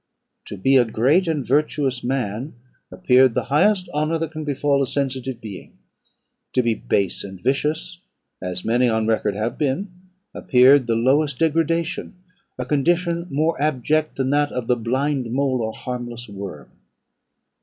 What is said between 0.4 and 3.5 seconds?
To be a great and virtuous man appeared the